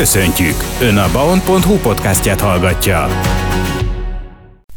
Köszöntjük! 0.00 0.54
Ön 0.80 0.96
a 0.96 1.10
baon.hu 1.12 1.78
podcastját 1.78 2.40
hallgatja. 2.40 3.04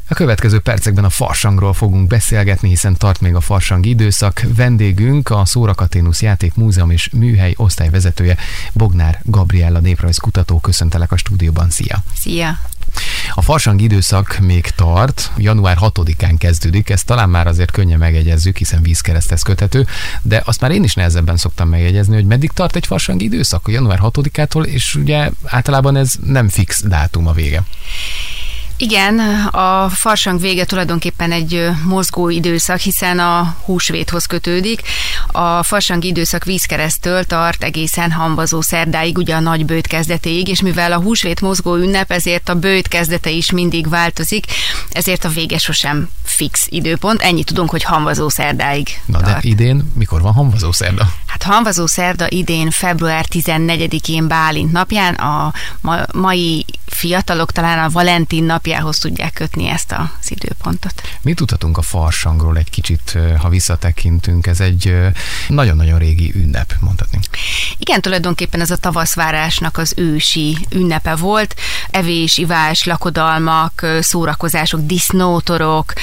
A 0.09 0.13
következő 0.13 0.59
percekben 0.59 1.03
a 1.03 1.09
farsangról 1.09 1.73
fogunk 1.73 2.07
beszélgetni, 2.07 2.69
hiszen 2.69 2.97
tart 2.97 3.21
még 3.21 3.35
a 3.35 3.39
farsang 3.39 3.85
időszak. 3.85 4.45
Vendégünk 4.55 5.29
a 5.29 5.45
Szórakaténusz 5.45 6.21
Játék 6.21 6.55
Múzeum 6.55 6.89
és 6.89 7.09
Műhely 7.13 7.53
osztályvezetője 7.57 8.37
Bognár 8.73 9.21
Gabriella 9.23 9.79
néprajzkutató. 9.79 10.59
Köszöntelek 10.59 11.11
a 11.11 11.17
stúdióban, 11.17 11.69
szia! 11.69 12.03
Szia! 12.15 12.59
A 13.33 13.41
farsang 13.41 13.81
időszak 13.81 14.37
még 14.39 14.69
tart, 14.75 15.31
január 15.37 15.77
6-án 15.81 16.35
kezdődik, 16.37 16.89
ezt 16.89 17.05
talán 17.05 17.29
már 17.29 17.47
azért 17.47 17.71
könnyen 17.71 17.99
megegyezzük, 17.99 18.57
hiszen 18.57 18.81
vízkereszthez 18.81 19.41
köthető, 19.41 19.85
de 20.21 20.41
azt 20.45 20.61
már 20.61 20.71
én 20.71 20.83
is 20.83 20.93
nehezebben 20.93 21.37
szoktam 21.37 21.69
megjegyezni, 21.69 22.13
hogy 22.13 22.25
meddig 22.25 22.51
tart 22.51 22.75
egy 22.75 22.85
farsang 22.85 23.21
időszak, 23.21 23.67
január 23.67 23.99
6-ától, 24.01 24.63
és 24.63 24.95
ugye 24.95 25.29
általában 25.43 25.95
ez 25.95 26.13
nem 26.25 26.49
fix 26.49 26.83
dátum 26.83 27.27
a 27.27 27.33
vége. 27.33 27.63
Igen, 28.83 29.19
a 29.51 29.89
farsang 29.89 30.39
vége 30.39 30.65
tulajdonképpen 30.65 31.31
egy 31.31 31.69
mozgó 31.85 32.29
időszak, 32.29 32.79
hiszen 32.79 33.19
a 33.19 33.55
húsvéthoz 33.65 34.25
kötődik. 34.25 34.81
A 35.27 35.63
farsang 35.63 36.03
időszak 36.03 36.43
vízkeresztől 36.43 37.23
tart 37.23 37.63
egészen 37.63 38.11
hambazó 38.11 38.61
szerdáig, 38.61 39.17
ugye 39.17 39.35
a 39.35 39.39
nagy 39.39 39.65
bőt 39.65 39.87
kezdetéig, 39.87 40.47
és 40.47 40.61
mivel 40.61 40.91
a 40.91 41.01
húsvét 41.01 41.41
mozgó 41.41 41.75
ünnep, 41.75 42.11
ezért 42.11 42.49
a 42.49 42.55
bőt 42.55 42.87
kezdete 42.87 43.29
is 43.29 43.51
mindig 43.51 43.89
változik, 43.89 44.45
ezért 44.89 45.25
a 45.25 45.29
vége 45.29 45.57
sosem 45.57 46.09
fix 46.23 46.67
időpont. 46.69 47.21
Ennyit 47.21 47.45
tudunk, 47.45 47.69
hogy 47.69 47.83
hamvazó 47.83 48.29
szerdáig 48.29 48.87
Na 49.05 49.19
tart. 49.19 49.41
de 49.41 49.47
idén 49.47 49.91
mikor 49.95 50.21
van 50.21 50.33
hamvazó 50.33 50.71
szerda? 50.71 51.13
Hát 51.27 51.43
hamvazó 51.43 51.85
szerda 51.87 52.25
idén 52.29 52.69
február 52.69 53.25
14-én 53.31 54.27
Bálint 54.27 54.71
napján, 54.71 55.13
a 55.13 55.53
ma- 55.81 56.05
mai 56.13 56.65
fiatalok 57.03 57.51
talán 57.51 57.79
a 57.79 57.89
Valentin 57.89 58.43
napjához 58.43 58.97
tudják 58.97 59.33
kötni 59.33 59.67
ezt 59.67 59.91
az 59.91 60.31
időpontot. 60.31 61.01
Mit 61.21 61.35
tudhatunk 61.35 61.77
a 61.77 61.81
farsangról 61.81 62.57
egy 62.57 62.69
kicsit, 62.69 63.17
ha 63.37 63.49
visszatekintünk? 63.49 64.47
Ez 64.47 64.59
egy 64.59 64.95
nagyon-nagyon 65.47 65.99
régi 65.99 66.31
ünnep, 66.35 66.73
mondhatni. 66.79 67.19
Igen, 67.77 68.01
tulajdonképpen 68.01 68.61
ez 68.61 68.71
a 68.71 68.77
tavaszvárásnak 68.77 69.77
az 69.77 69.93
ősi 69.95 70.57
ünnepe 70.69 71.15
volt. 71.15 71.55
Evés, 71.93 72.37
ivás, 72.37 72.85
lakodalmak, 72.85 73.85
szórakozások, 73.99 74.79
disznótorok, 74.79 75.93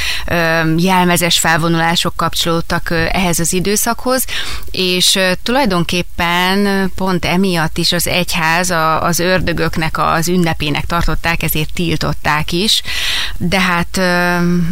jelmezes 0.77 1.39
felvonulások 1.39 2.17
kapcsolódtak 2.17 2.91
ehhez 2.91 3.39
az 3.39 3.53
időszakhoz, 3.53 4.25
és 4.71 5.19
tulajdonképpen 5.43 6.91
pont 6.95 7.25
emiatt 7.25 7.79
is 7.79 7.93
az 7.93 8.07
egyház 8.07 8.71
az 9.01 9.19
ördögöknek 9.19 9.99
az 9.99 10.29
ünnepének 10.29 10.85
tartották, 10.85 11.43
ezért 11.43 11.73
tiltották 11.75 12.53
is, 12.53 12.83
de 13.43 13.61
hát 13.61 14.01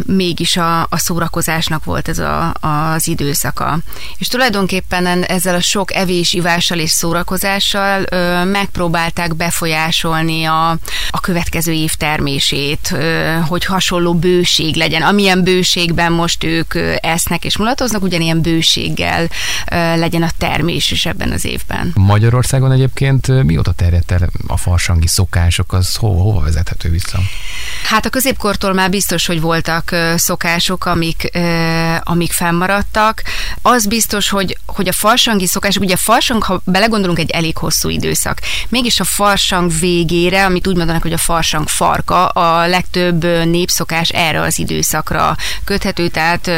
mégis 0.06 0.56
a, 0.56 0.80
a 0.82 0.98
szórakozásnak 0.98 1.84
volt 1.84 2.08
ez 2.08 2.18
a, 2.18 2.54
az 2.60 3.06
időszaka. 3.06 3.78
És 4.18 4.28
tulajdonképpen 4.28 5.06
ezzel 5.24 5.54
a 5.54 5.60
sok 5.60 5.94
evés, 5.94 6.32
ivással 6.32 6.78
és 6.78 6.90
szórakozással 6.90 8.04
ö, 8.10 8.44
megpróbálták 8.44 9.36
befolyásolni 9.36 10.44
a, 10.44 10.70
a 11.10 11.20
következő 11.20 11.72
év 11.72 11.94
termését, 11.94 12.90
ö, 12.92 13.36
hogy 13.46 13.64
hasonló 13.64 14.14
bőség 14.14 14.74
legyen. 14.74 15.02
Amilyen 15.02 15.42
bőségben 15.42 16.12
most 16.12 16.44
ők 16.44 16.74
esznek 17.00 17.44
és 17.44 17.56
mulatoznak, 17.56 18.02
ugyanilyen 18.02 18.40
bőséggel 18.40 19.28
ö, 19.70 19.96
legyen 19.96 20.22
a 20.22 20.30
termés 20.38 20.90
is 20.90 21.06
ebben 21.06 21.30
az 21.30 21.44
évben. 21.44 21.92
Magyarországon 21.94 22.72
egyébként 22.72 23.44
mióta 23.44 23.72
terjedt 23.72 24.10
el 24.10 24.30
a 24.46 24.56
farsangi 24.56 25.06
szokások, 25.06 25.72
az 25.72 25.94
hova, 25.94 26.22
hova 26.22 26.40
vezethető 26.40 26.90
vissza? 26.90 27.18
Hát 27.84 28.06
a 28.06 28.10
középkortól 28.58 28.72
már 28.72 28.90
biztos, 28.90 29.26
hogy 29.26 29.40
voltak 29.40 29.96
szokások, 30.16 30.84
amik, 30.84 31.30
amik 32.00 32.32
fennmaradtak. 32.32 33.22
Az 33.62 33.86
biztos, 33.86 34.28
hogy, 34.28 34.58
hogy 34.66 34.88
a 34.88 34.92
farsangi 34.92 35.46
szokások, 35.46 35.82
ugye 35.82 35.94
a 35.94 35.96
farsang, 35.96 36.42
ha 36.42 36.60
belegondolunk, 36.64 37.18
egy 37.18 37.30
elég 37.30 37.56
hosszú 37.56 37.88
időszak. 37.88 38.40
Mégis 38.68 39.00
a 39.00 39.04
farsang 39.04 39.72
végére, 39.80 40.44
amit 40.44 40.66
úgy 40.66 40.76
mondanak, 40.76 41.02
hogy 41.02 41.12
a 41.12 41.18
farsang 41.18 41.68
farka, 41.68 42.26
a 42.26 42.66
legtöbb 42.66 43.24
népszokás 43.24 44.08
erre 44.08 44.40
az 44.40 44.58
időszakra 44.58 45.36
köthető, 45.64 46.08
tehát 46.08 46.50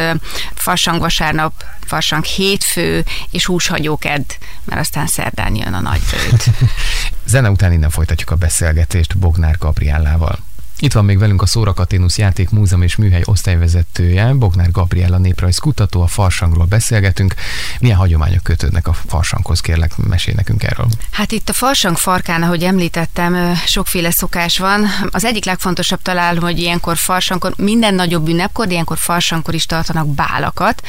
farsang 0.55 1.01
vasárnap, 1.01 1.53
farsang 1.87 2.25
hétfő 2.25 3.05
és 3.31 3.47
húshagyóked, 3.47 4.25
mert 4.65 4.81
aztán 4.81 5.07
szerdán 5.07 5.55
jön 5.55 5.75
a 5.75 5.81
nagy. 5.81 6.01
Zene 7.27 7.51
után 7.51 7.73
innen 7.73 7.91
folytatjuk 7.91 8.31
a 8.31 8.35
beszélgetést 8.35 9.19
Bognár 9.19 9.57
Gabriellával. 9.59 10.39
Itt 10.83 10.93
van 10.93 11.05
még 11.05 11.19
velünk 11.19 11.43
a 11.43 11.47
Szórakaténusz 11.47 12.19
Játék 12.19 12.51
Múzeum 12.51 12.83
és 12.83 12.97
Műhely 12.97 13.23
osztályvezetője, 13.25 14.33
Bognár 14.33 14.71
Gabriella 14.71 15.19
néprajz 15.19 15.59
kutató, 15.59 16.03
a 16.03 16.07
farsangról 16.07 16.65
beszélgetünk. 16.65 17.35
Milyen 17.81 17.97
hagyományok 17.97 18.43
kötődnek 18.43 18.89
a 18.89 18.93
farsanghoz, 18.93 19.61
kérlek, 19.61 19.97
mesél 19.97 20.35
nekünk 20.37 20.63
erről. 20.63 20.87
Hát 21.11 21.33
itt 21.33 21.49
a 21.49 21.53
farsang 21.53 21.97
farkán, 21.97 22.43
ahogy 22.43 22.63
említettem, 22.63 23.55
sokféle 23.67 24.11
szokás 24.11 24.59
van. 24.59 24.87
Az 25.11 25.25
egyik 25.25 25.45
legfontosabb 25.45 26.03
találom, 26.03 26.43
hogy 26.43 26.59
ilyenkor 26.59 26.97
farsangkor, 26.97 27.53
minden 27.57 27.95
nagyobb 27.95 28.29
ünnepkor, 28.29 28.71
ilyenkor 28.71 28.99
farsangkor 28.99 29.55
is 29.55 29.67
tartanak 29.67 30.09
bálakat. 30.15 30.83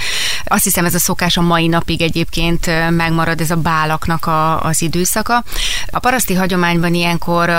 Azt 0.44 0.63
hiszem 0.63 0.85
ez 0.85 0.96
a 0.96 1.00
szokás 1.00 1.38
a 1.38 1.41
mai 1.41 1.68
napig 1.68 2.01
egyébként 2.01 2.90
megmarad, 2.90 3.41
ez 3.41 3.51
a 3.51 3.56
bálaknak 3.56 4.25
a, 4.25 4.63
az 4.63 4.81
időszaka. 4.81 5.44
A 5.85 6.00
paraszti 6.00 6.34
hagyományban 6.34 6.94
ilyenkor 6.94 7.50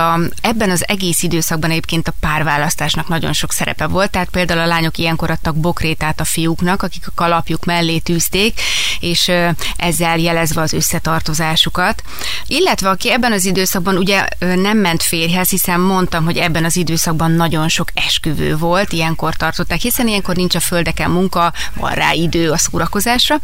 ebben 0.40 0.70
az 0.70 0.88
egész 0.88 1.22
időszakban 1.22 1.70
egyébként 1.70 2.08
a 2.08 2.12
párválasztásnak 2.22 3.08
nagyon 3.08 3.32
sok 3.32 3.52
szerepe 3.52 3.86
volt, 3.86 4.10
tehát 4.10 4.28
például 4.28 4.60
a 4.60 4.66
lányok 4.66 4.98
ilyenkor 4.98 5.30
adtak 5.30 5.56
bokrétát 5.56 6.20
a 6.20 6.24
fiúknak, 6.24 6.82
akik 6.82 7.06
a 7.06 7.12
kalapjuk 7.14 7.64
mellé 7.64 7.98
tűzték, 7.98 8.60
és 9.00 9.30
ezzel 9.76 10.18
jelezve 10.18 10.60
az 10.60 10.72
összetartozásukat. 10.72 12.02
Illetve 12.46 12.88
aki 12.88 13.10
ebben 13.10 13.32
az 13.32 13.44
időszakban 13.44 13.96
ugye 13.96 14.26
nem 14.38 14.78
ment 14.78 15.02
férjhez, 15.02 15.50
hiszen 15.50 15.80
mondtam, 15.80 16.24
hogy 16.24 16.36
ebben 16.36 16.64
az 16.64 16.76
időszakban 16.76 17.30
nagyon 17.30 17.68
sok 17.68 17.88
esküvő 17.94 18.56
volt, 18.56 18.92
ilyenkor 18.92 19.34
tartották, 19.34 19.80
hiszen 19.80 20.08
ilyenkor 20.08 20.36
nincs 20.36 20.54
a 20.54 20.60
földeken 20.60 21.10
munka, 21.10 21.52
van 21.74 21.92
rá 21.92 22.12
idő 22.12 22.50
a 22.50 22.58
szórakozásra. 22.58 23.36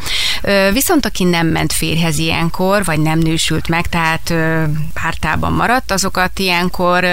Viszont 0.72 1.06
aki 1.06 1.25
nem 1.25 1.47
ment 1.47 1.72
férjhez 1.72 2.19
ilyenkor, 2.19 2.84
vagy 2.84 3.00
nem 3.00 3.19
nősült 3.19 3.69
meg, 3.69 3.87
tehát 3.87 4.34
pártában 4.93 5.53
maradt, 5.53 5.91
azokat 5.91 6.39
ilyenkor 6.39 7.06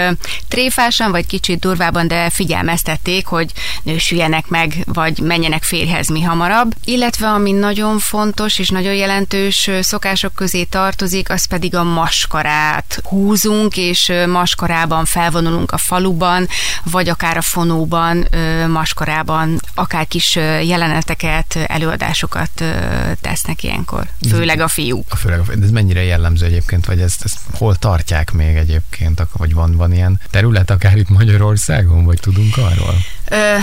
tréfásan, 0.47 1.11
vagy 1.11 1.27
kicsit 1.27 1.54
durvában, 1.59 2.07
de 2.07 2.29
figyelmeztették, 2.29 3.25
hogy 3.25 3.51
nősüljenek 3.83 4.47
meg, 4.47 4.83
vagy 4.85 5.19
menjenek 5.19 5.63
férjhez 5.63 6.07
mi 6.07 6.21
hamarabb. 6.21 6.75
Illetve 6.83 7.27
ami 7.27 7.51
nagyon 7.51 7.99
fontos 7.99 8.59
és 8.59 8.69
nagyon 8.69 8.93
jelentős 8.93 9.69
szokások 9.81 10.33
közé 10.33 10.63
tartozik, 10.63 11.29
az 11.29 11.45
pedig 11.45 11.75
a 11.75 11.83
maskarát 11.83 13.01
húzunk, 13.03 13.77
és 13.77 14.11
maskarában 14.27 15.05
felvonulunk 15.05 15.71
a 15.71 15.77
faluban, 15.77 16.47
vagy 16.83 17.09
akár 17.09 17.37
a 17.37 17.41
fonóban, 17.41 18.27
maskarában, 18.67 19.59
akár 19.73 20.07
kis 20.07 20.35
jeleneteket, 20.63 21.55
előadásokat 21.67 22.63
tesznek 23.21 23.63
ilyenkor. 23.63 24.07
Főleg 24.29 24.59
a 24.59 24.67
fiúk. 24.67 25.05
A 25.09 25.15
főleg 25.15 25.39
a 25.39 25.43
fiúk. 25.43 25.59
De 25.59 25.65
ez 25.65 25.71
mennyire 25.71 26.03
jellemző 26.03 26.45
egyébként, 26.45 26.85
vagy 26.85 26.99
ezt, 26.99 27.23
ezt 27.23 27.37
hol 27.57 27.75
tartják 27.75 28.31
még 28.31 28.55
egyébként, 28.55 29.21
vagy 29.37 29.53
van, 29.53 29.75
van 29.75 29.93
ilyen 29.93 30.19
terület 30.31 30.69
akár 30.69 30.97
itt 30.97 31.09
Magyarországon, 31.09 31.44
vagy 32.05 32.19
tudunk 32.19 32.57
arról? 32.57 32.95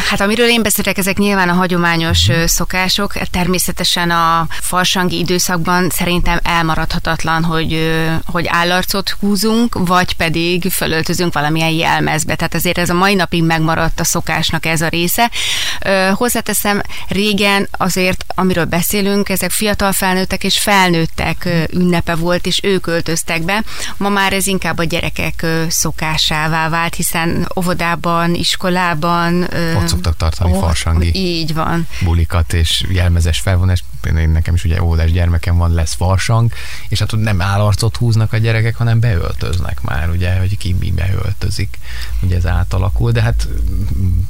Hát 0.09 0.21
amiről 0.21 0.49
én 0.49 0.63
beszélek, 0.63 0.99
ezek 0.99 1.17
nyilván 1.17 1.49
a 1.49 1.53
hagyományos 1.53 2.29
szokások. 2.45 3.13
Természetesen 3.31 4.11
a 4.11 4.47
farsangi 4.61 5.19
időszakban 5.19 5.91
szerintem 5.91 6.39
elmaradhatatlan, 6.43 7.45
hogy, 7.45 8.01
hogy 8.27 8.47
állarcot 8.49 9.17
húzunk, 9.21 9.77
vagy 9.79 10.17
pedig 10.17 10.71
fölöltözünk 10.71 11.33
valamilyen 11.33 11.71
jelmezbe. 11.71 12.35
Tehát 12.35 12.55
azért 12.55 12.79
ez 12.79 12.91
a 12.91 12.95
mai 12.95 13.15
napig 13.15 13.45
megmaradt 13.45 14.01
a 14.01 14.05
szokásnak 14.05 14.67
ez 14.67 14.81
a 14.81 14.89
része. 14.89 15.31
Hozzáteszem, 16.13 16.81
régen 17.09 17.69
azért, 17.71 18.25
amiről 18.35 18.65
beszélünk, 18.65 19.29
ezek 19.29 19.51
fiatal 19.51 19.93
felnőttek 19.93 20.45
és 20.45 20.59
felnőttek 20.59 21.49
ünnepe 21.73 22.15
volt, 22.15 22.47
és 22.47 22.61
ők 22.63 22.87
öltöztek 22.87 23.43
be. 23.43 23.63
Ma 23.97 24.09
már 24.09 24.33
ez 24.33 24.47
inkább 24.47 24.79
a 24.79 24.85
gyerekek 24.85 25.47
szokásává 25.69 26.69
vált, 26.69 26.95
hiszen 26.95 27.49
óvodában, 27.57 28.35
iskolában 28.35 29.51
ott 29.77 29.89
szoktak 29.89 30.17
tartani 30.17 30.53
oh, 30.53 30.59
farsangi 30.59 31.15
így 31.15 31.55
van. 31.55 31.87
bulikat 32.05 32.53
és 32.53 32.85
jelmezes 32.89 33.41
felvonás. 33.41 33.85
Én 34.19 34.31
nekem 34.31 34.55
is 34.55 34.65
ugye 34.65 34.83
óvodás 34.83 35.13
gyermekem 35.13 35.57
van, 35.57 35.73
lesz 35.73 35.95
farsang, 35.95 36.53
és 36.89 36.99
hát 36.99 37.17
nem 37.17 37.43
állarcot 37.43 37.97
húznak 37.97 38.33
a 38.33 38.37
gyerekek, 38.37 38.77
hanem 38.77 39.01
beöltöznek 39.01 39.81
már, 39.81 40.11
ugye, 40.11 40.39
hogy 40.39 40.59
ki 40.59 40.77
mi 40.81 40.91
beöltözik. 40.91 41.79
Ugye 42.21 42.37
ez 42.37 42.47
átalakul, 42.47 43.13
de 43.13 43.23
hát 43.23 43.49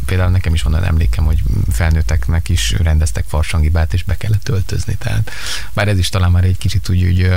például 0.04 0.30
nekem 0.30 0.54
is 0.54 0.62
van 0.62 0.72
olyan 0.72 0.84
emlékem, 0.84 1.24
hogy 1.24 1.42
felnőtteknek 1.70 2.48
is 2.48 2.74
rendeztek 2.82 3.24
farsangibát, 3.28 3.92
és 3.92 4.02
be 4.02 4.16
kellett 4.16 4.48
öltözni. 4.48 4.96
Tehát 4.98 5.30
bár 5.72 5.88
ez 5.88 5.98
is 5.98 6.08
talán 6.08 6.30
már 6.30 6.44
egy 6.44 6.58
kicsit 6.58 6.88
úgy, 6.88 7.04
úgy 7.04 7.34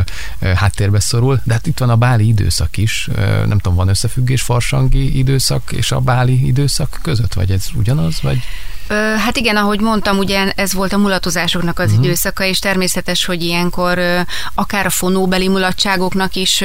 háttérbe 0.55 0.99
szorul, 0.99 1.41
de 1.43 1.53
hát 1.53 1.67
itt 1.67 1.79
van 1.79 1.89
a 1.89 1.95
báli 1.95 2.27
időszak 2.27 2.77
is. 2.77 3.09
Nem 3.45 3.59
tudom, 3.59 3.75
van 3.75 3.87
összefüggés 3.87 4.41
farsangi 4.41 5.17
időszak 5.17 5.71
és 5.71 5.91
a 5.91 5.99
báli 5.99 6.47
időszak 6.47 6.99
között, 7.01 7.33
vagy 7.33 7.51
ez 7.51 7.65
ugyanaz, 7.75 8.21
vagy? 8.21 8.37
Hát 9.17 9.37
igen, 9.37 9.55
ahogy 9.55 9.79
mondtam, 9.79 10.17
ugye 10.17 10.51
ez 10.55 10.73
volt 10.73 10.93
a 10.93 10.97
mulatozásoknak 10.97 11.79
az 11.79 11.89
uh-huh. 11.89 12.05
időszaka, 12.05 12.43
és 12.43 12.59
természetes, 12.59 13.25
hogy 13.25 13.43
ilyenkor 13.43 13.99
akár 14.53 14.85
a 14.85 14.89
fonóbeli 14.89 15.47
mulatságoknak 15.47 16.35
is 16.35 16.63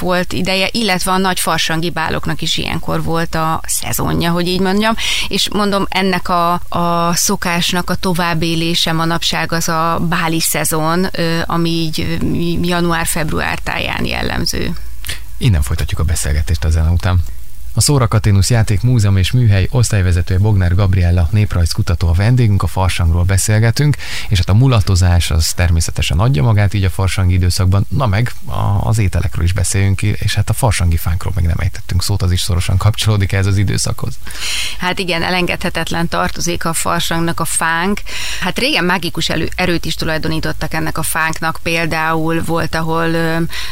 volt 0.00 0.32
ideje, 0.32 0.68
illetve 0.70 1.10
a 1.10 1.18
nagy 1.18 1.40
farsangi 1.40 1.90
báloknak 1.90 2.42
is 2.42 2.56
ilyenkor 2.56 3.02
volt 3.02 3.34
a 3.34 3.60
szezonja, 3.66 4.30
hogy 4.30 4.48
így 4.48 4.60
mondjam, 4.60 4.94
és 5.28 5.48
mondom, 5.52 5.86
ennek 5.88 6.28
a, 6.28 6.52
a 6.68 7.14
szokásnak 7.14 7.90
a 7.90 7.94
továbbélése 7.94 8.92
manapság 8.92 9.52
az 9.52 9.68
a 9.68 9.98
báli 10.08 10.40
szezon, 10.40 11.08
ami 11.46 11.70
így 11.70 12.18
január-február 12.62 13.58
táján 13.58 14.04
jellemző. 14.04 14.76
Innen 15.38 15.62
folytatjuk 15.62 16.00
a 16.00 16.04
beszélgetést 16.04 16.64
a 16.64 16.70
zene 16.70 16.90
után. 16.90 17.18
A 17.74 17.80
Szóra 17.80 18.08
Katénusz 18.08 18.50
Játék 18.50 18.82
Múzeum 18.82 19.16
és 19.16 19.30
Műhely 19.30 19.68
osztályvezetője 19.70 20.40
Bognár 20.40 20.74
Gabriella 20.74 21.28
néprajzkutató 21.30 22.08
a 22.08 22.12
vendégünk, 22.12 22.62
a 22.62 22.66
farsangról 22.66 23.22
beszélgetünk, 23.22 23.96
és 24.28 24.38
hát 24.38 24.48
a 24.48 24.54
mulatozás 24.54 25.30
az 25.30 25.52
természetesen 25.52 26.18
adja 26.18 26.42
magát 26.42 26.74
így 26.74 26.84
a 26.84 26.90
farsangi 26.90 27.34
időszakban, 27.34 27.86
na 27.88 28.06
meg 28.06 28.32
az 28.80 28.98
ételekről 28.98 29.44
is 29.44 29.52
beszéljünk, 29.52 30.02
és 30.02 30.34
hát 30.34 30.50
a 30.50 30.52
farsangi 30.52 30.96
fánkról 30.96 31.32
meg 31.34 31.44
nem 31.44 31.56
ejtettünk 31.58 32.02
szót, 32.02 32.22
az 32.22 32.30
is 32.30 32.40
szorosan 32.40 32.76
kapcsolódik 32.76 33.32
ez 33.32 33.46
az 33.46 33.56
időszakhoz. 33.56 34.18
Hát 34.78 34.98
igen, 34.98 35.22
elengedhetetlen 35.22 36.08
tartozik 36.08 36.64
a 36.64 36.72
farsangnak 36.72 37.40
a 37.40 37.44
fánk. 37.44 38.00
Hát 38.40 38.58
régen 38.58 38.84
mágikus 38.84 39.28
elő, 39.28 39.48
erőt 39.56 39.84
is 39.84 39.94
tulajdonítottak 39.94 40.74
ennek 40.74 40.98
a 40.98 41.02
fánknak, 41.02 41.58
például 41.62 42.42
volt, 42.44 42.74
ahol 42.74 43.10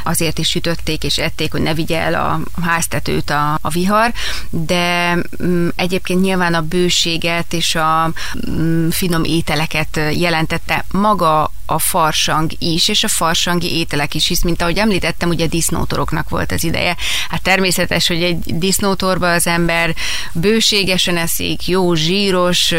azért 0.05 0.39
is 0.39 0.49
sütötték 0.49 1.05
és 1.05 1.19
ették, 1.19 1.53
hogy 1.53 1.63
ne 1.63 1.75
vigye 1.75 2.01
el 2.01 2.15
a 2.15 2.41
háztetőt 2.63 3.31
a, 3.31 3.59
a 3.61 3.69
vihar, 3.69 3.89
vihar, 3.91 4.13
de 4.51 5.17
mm, 5.43 5.69
egyébként 5.77 6.21
nyilván 6.21 6.55
a 6.55 6.61
bőséget 6.61 7.53
és 7.53 7.75
a 7.75 8.13
mm, 8.51 8.89
finom 8.89 9.25
ételeket 9.25 10.01
jelentette 10.13 10.85
maga 10.91 11.51
a 11.71 11.79
farsang 11.79 12.51
is, 12.59 12.89
és 12.89 13.05
a 13.05 13.09
farsangi 13.09 13.79
ételek 13.79 14.15
is, 14.15 14.27
hisz, 14.27 14.43
mint 14.43 14.63
ahogy 14.63 14.79
említettem, 14.79 15.29
ugye 15.29 15.47
disznótoroknak 15.47 16.29
volt 16.29 16.53
az 16.53 16.65
ideje. 16.65 16.97
Hát 17.29 17.43
természetes, 17.43 18.07
hogy 18.07 18.23
egy 18.23 18.59
disznótorba 18.59 19.33
az 19.33 19.47
ember 19.47 19.95
bőségesen 20.33 21.17
eszik, 21.17 21.67
jó, 21.67 21.95
zsíros, 21.95 22.75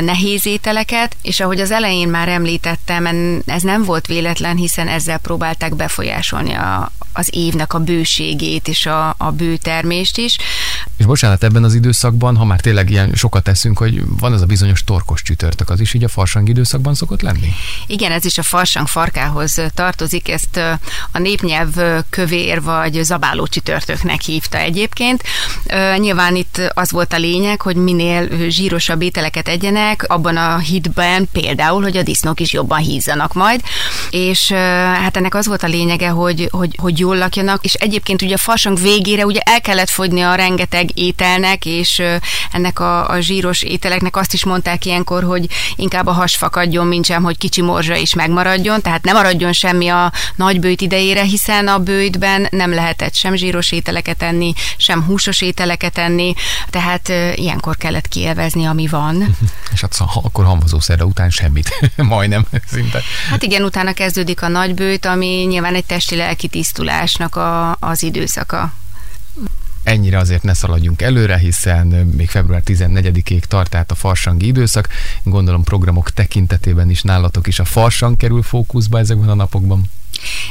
nehéz 0.00 0.46
ételeket, 0.46 1.16
és 1.22 1.40
ahogy 1.40 1.60
az 1.60 1.70
elején 1.70 2.08
már 2.08 2.28
említettem, 2.28 3.06
ez 3.46 3.62
nem 3.62 3.84
volt 3.84 4.06
véletlen, 4.06 4.56
hiszen 4.56 4.88
ezzel 4.88 5.18
próbálták 5.18 5.74
befolyásolni 5.74 6.52
a, 6.52 6.92
az 7.12 7.28
évnek 7.32 7.74
a 7.74 7.78
bőségét 7.78 8.68
és 8.68 8.86
a, 8.86 9.14
a 9.18 9.30
bőtermést 9.30 10.13
is. 10.18 10.38
És 10.96 11.04
bocsánat, 11.04 11.42
ebben 11.42 11.64
az 11.64 11.74
időszakban, 11.74 12.36
ha 12.36 12.44
már 12.44 12.60
tényleg 12.60 12.90
ilyen 12.90 13.12
sokat 13.14 13.42
teszünk, 13.42 13.78
hogy 13.78 14.02
van 14.06 14.32
az 14.32 14.40
a 14.40 14.46
bizonyos 14.46 14.84
torkos 14.84 15.22
csütörtök, 15.22 15.70
az 15.70 15.80
is 15.80 15.94
így 15.94 16.04
a 16.04 16.08
farsang 16.08 16.48
időszakban 16.48 16.94
szokott 16.94 17.22
lenni? 17.22 17.48
Igen, 17.86 18.12
ez 18.12 18.24
is 18.24 18.38
a 18.38 18.42
farsang 18.42 18.86
farkához 18.86 19.60
tartozik, 19.74 20.28
ezt 20.28 20.56
a 21.10 21.18
népnyelv 21.18 21.72
kövér 22.10 22.62
vagy 22.62 23.00
zabáló 23.02 23.46
csütörtöknek 23.46 24.20
hívta 24.20 24.58
egyébként. 24.58 25.22
Nyilván 25.96 26.36
itt 26.36 26.60
az 26.74 26.90
volt 26.90 27.12
a 27.12 27.18
lényeg, 27.18 27.60
hogy 27.60 27.76
minél 27.76 28.48
zsírosabb 28.48 29.02
ételeket 29.02 29.48
egyenek, 29.48 30.04
abban 30.08 30.36
a 30.36 30.58
hitben 30.58 31.28
például, 31.32 31.82
hogy 31.82 31.96
a 31.96 32.02
disznók 32.02 32.40
is 32.40 32.52
jobban 32.52 32.78
hízzanak 32.78 33.32
majd, 33.32 33.60
és 34.10 34.52
hát 34.52 35.16
ennek 35.16 35.34
az 35.34 35.46
volt 35.46 35.62
a 35.62 35.66
lényege, 35.66 36.08
hogy, 36.08 36.48
hogy, 36.50 36.78
hogy 36.80 36.98
jól 36.98 37.16
lakjanak, 37.16 37.64
és 37.64 37.74
egyébként 37.74 38.22
ugye 38.22 38.34
a 38.34 38.38
farsang 38.38 38.80
végére 38.80 39.26
ugye 39.26 39.40
el 39.40 39.60
kellett 39.60 39.90
fogyni 39.90 40.20
a 40.20 40.34
rengeteg 40.34 40.73
ételnek, 40.94 41.64
és 41.64 42.02
ennek 42.52 42.80
a, 42.80 43.08
a 43.08 43.20
zsíros 43.20 43.62
ételeknek 43.62 44.16
azt 44.16 44.32
is 44.32 44.44
mondták 44.44 44.84
ilyenkor, 44.84 45.22
hogy 45.22 45.46
inkább 45.76 46.06
a 46.06 46.12
has 46.12 46.36
fakadjon, 46.36 46.86
mint 46.86 47.04
sem, 47.04 47.22
hogy 47.22 47.38
kicsi 47.38 47.62
morzsa 47.62 47.96
is 47.96 48.14
megmaradjon, 48.14 48.80
tehát 48.82 49.04
nem 49.04 49.14
maradjon 49.14 49.52
semmi 49.52 49.88
a 49.88 50.12
nagy 50.36 50.60
bőjt 50.60 50.80
idejére, 50.80 51.22
hiszen 51.22 51.68
a 51.68 51.78
bőjtben 51.78 52.46
nem 52.50 52.74
lehetett 52.74 53.14
sem 53.14 53.34
zsíros 53.34 53.72
ételeket 53.72 54.22
enni, 54.22 54.52
sem 54.76 55.04
húsos 55.04 55.40
ételeket 55.40 55.98
enni, 55.98 56.34
tehát 56.70 57.08
ilyenkor 57.34 57.76
kellett 57.76 58.08
kielvezni, 58.08 58.64
ami 58.64 58.86
van. 58.86 59.36
És 59.74 59.80
hát 59.80 59.96
akkor 60.22 60.44
hamvazószerre 60.44 61.04
után 61.04 61.30
semmit, 61.30 61.68
majdnem 61.96 62.46
szinte. 62.66 63.00
Hát 63.30 63.42
igen, 63.42 63.62
utána 63.62 63.92
kezdődik 63.92 64.42
a 64.42 64.48
nagy 64.48 64.74
bőjt, 64.74 65.06
ami 65.06 65.26
nyilván 65.26 65.74
egy 65.74 65.84
testi-lelki 65.84 66.48
tisztulásnak 66.48 67.36
a, 67.36 67.76
az 67.80 68.02
időszaka 68.02 68.72
ennyire 69.84 70.18
azért 70.18 70.42
ne 70.42 70.54
szaladjunk 70.54 71.02
előre, 71.02 71.38
hiszen 71.38 71.86
még 71.86 72.30
február 72.30 72.62
14-ig 72.64 73.40
tart 73.40 73.74
át 73.74 73.90
a 73.90 73.94
farsangi 73.94 74.46
időszak. 74.46 74.88
Gondolom 75.22 75.64
programok 75.64 76.10
tekintetében 76.10 76.90
is 76.90 77.02
nálatok 77.02 77.46
is 77.46 77.58
a 77.58 77.64
farsang 77.64 78.16
kerül 78.16 78.42
fókuszba 78.42 78.98
ezekben 78.98 79.28
a 79.28 79.34
napokban. 79.34 79.82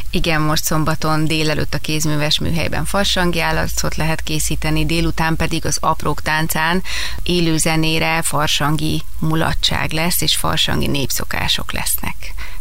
Igen, 0.10 0.42
most 0.42 0.64
szombaton 0.64 1.26
délelőtt 1.26 1.74
a 1.74 1.78
kézműves 1.78 2.40
műhelyben 2.40 2.86
farsangi 2.86 3.42
állatot 3.42 3.96
lehet 3.96 4.22
készíteni, 4.22 4.86
délután 4.86 5.36
pedig 5.36 5.66
az 5.66 5.78
aprók 5.80 6.22
táncán 6.22 6.84
élő 7.24 7.58
zenére 7.58 8.22
farsangi 8.22 9.02
mulatság 9.20 9.92
lesz, 9.92 10.22
és 10.22 10.36
farsangi 10.36 10.88
népszokások 10.88 11.72
lesznek 11.72 12.16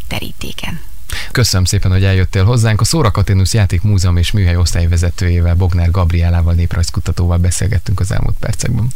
terítéken. 0.06 0.80
Köszönöm 1.32 1.64
szépen, 1.64 1.90
hogy 1.90 2.04
eljöttél 2.04 2.44
hozzánk. 2.44 2.80
A 2.80 2.84
Szóra 2.84 3.10
Katénusz 3.10 3.54
Játék 3.54 3.82
Múzeum 3.82 4.16
és 4.16 4.30
Műhely 4.30 4.56
osztályvezetőjével, 4.56 5.54
Bognár 5.54 5.90
Gabrielával, 5.90 6.54
néprajzkutatóval 6.54 7.38
beszélgettünk 7.38 8.00
az 8.00 8.12
elmúlt 8.12 8.36
percekben. 8.40 8.88